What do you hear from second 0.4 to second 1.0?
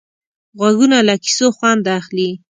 غوږونه